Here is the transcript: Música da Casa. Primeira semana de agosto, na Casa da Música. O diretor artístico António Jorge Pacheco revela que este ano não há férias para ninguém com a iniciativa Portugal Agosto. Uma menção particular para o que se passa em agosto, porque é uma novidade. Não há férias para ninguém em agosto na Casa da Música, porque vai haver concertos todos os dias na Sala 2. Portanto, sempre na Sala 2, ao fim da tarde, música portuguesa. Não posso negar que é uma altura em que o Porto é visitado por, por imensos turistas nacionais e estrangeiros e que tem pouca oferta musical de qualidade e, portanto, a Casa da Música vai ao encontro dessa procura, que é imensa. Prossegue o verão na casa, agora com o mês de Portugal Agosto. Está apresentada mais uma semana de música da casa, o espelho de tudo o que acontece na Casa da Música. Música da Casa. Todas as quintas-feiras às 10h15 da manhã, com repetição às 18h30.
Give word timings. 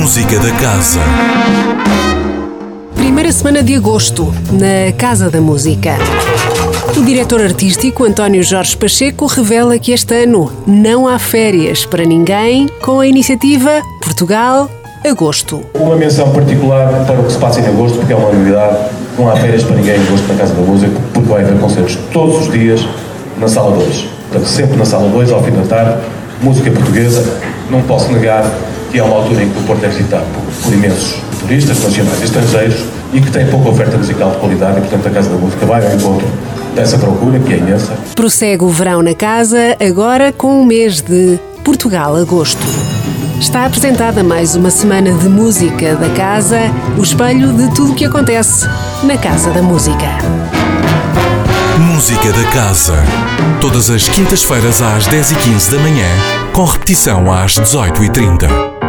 Música 0.00 0.38
da 0.38 0.50
Casa. 0.52 0.98
Primeira 2.94 3.30
semana 3.30 3.62
de 3.62 3.74
agosto, 3.74 4.34
na 4.50 4.90
Casa 4.96 5.28
da 5.28 5.42
Música. 5.42 5.98
O 6.96 7.04
diretor 7.04 7.42
artístico 7.42 8.04
António 8.04 8.42
Jorge 8.42 8.78
Pacheco 8.78 9.26
revela 9.26 9.78
que 9.78 9.92
este 9.92 10.24
ano 10.24 10.50
não 10.66 11.06
há 11.06 11.18
férias 11.18 11.84
para 11.84 12.02
ninguém 12.06 12.66
com 12.80 13.00
a 13.00 13.06
iniciativa 13.06 13.82
Portugal 14.02 14.70
Agosto. 15.04 15.66
Uma 15.74 15.96
menção 15.96 16.32
particular 16.32 17.04
para 17.04 17.20
o 17.20 17.24
que 17.24 17.32
se 17.32 17.38
passa 17.38 17.60
em 17.60 17.66
agosto, 17.66 17.98
porque 17.98 18.14
é 18.14 18.16
uma 18.16 18.32
novidade. 18.32 18.78
Não 19.18 19.30
há 19.30 19.36
férias 19.36 19.62
para 19.64 19.76
ninguém 19.76 19.96
em 19.96 20.06
agosto 20.06 20.26
na 20.28 20.34
Casa 20.34 20.54
da 20.54 20.62
Música, 20.62 20.98
porque 21.12 21.28
vai 21.28 21.42
haver 21.42 21.60
concertos 21.60 21.98
todos 22.10 22.46
os 22.46 22.50
dias 22.50 22.88
na 23.36 23.46
Sala 23.46 23.76
2. 23.76 24.08
Portanto, 24.30 24.48
sempre 24.48 24.78
na 24.78 24.86
Sala 24.86 25.10
2, 25.10 25.30
ao 25.30 25.44
fim 25.44 25.50
da 25.50 25.62
tarde, 25.62 26.00
música 26.42 26.70
portuguesa. 26.70 27.38
Não 27.70 27.82
posso 27.82 28.10
negar 28.10 28.50
que 28.90 28.98
é 28.98 29.02
uma 29.02 29.16
altura 29.16 29.44
em 29.44 29.50
que 29.50 29.58
o 29.58 29.62
Porto 29.62 29.84
é 29.84 29.88
visitado 29.88 30.24
por, 30.34 30.42
por 30.62 30.72
imensos 30.72 31.16
turistas 31.40 31.82
nacionais 31.82 32.20
e 32.20 32.24
estrangeiros 32.24 32.84
e 33.12 33.20
que 33.20 33.30
tem 33.30 33.46
pouca 33.46 33.70
oferta 33.70 33.96
musical 33.96 34.30
de 34.30 34.36
qualidade 34.38 34.78
e, 34.78 34.80
portanto, 34.82 35.08
a 35.08 35.10
Casa 35.10 35.30
da 35.30 35.36
Música 35.36 35.66
vai 35.66 35.84
ao 35.84 35.94
encontro 35.94 36.28
dessa 36.74 36.98
procura, 36.98 37.38
que 37.40 37.52
é 37.52 37.56
imensa. 37.56 37.92
Prossegue 38.14 38.64
o 38.64 38.68
verão 38.68 39.02
na 39.02 39.14
casa, 39.14 39.76
agora 39.80 40.32
com 40.32 40.62
o 40.62 40.64
mês 40.64 41.00
de 41.00 41.38
Portugal 41.64 42.16
Agosto. 42.16 42.62
Está 43.40 43.64
apresentada 43.64 44.22
mais 44.22 44.54
uma 44.54 44.70
semana 44.70 45.12
de 45.12 45.28
música 45.28 45.96
da 45.96 46.10
casa, 46.10 46.60
o 46.98 47.02
espelho 47.02 47.52
de 47.52 47.74
tudo 47.74 47.92
o 47.92 47.94
que 47.94 48.04
acontece 48.04 48.66
na 49.02 49.16
Casa 49.16 49.50
da 49.50 49.62
Música. 49.62 50.06
Música 51.78 52.32
da 52.32 52.44
Casa. 52.50 52.94
Todas 53.60 53.90
as 53.90 54.08
quintas-feiras 54.08 54.80
às 54.82 55.08
10h15 55.08 55.70
da 55.72 55.78
manhã, 55.78 56.08
com 56.52 56.64
repetição 56.64 57.32
às 57.32 57.54
18h30. 57.54 58.79